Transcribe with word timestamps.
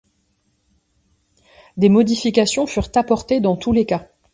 Des 1.77 1.89
modifications 1.89 2.65
furent 2.65 2.89
apportées 2.95 3.39
dans 3.39 3.55
tous 3.55 3.71
les 3.71 3.85
cas. 3.85 4.07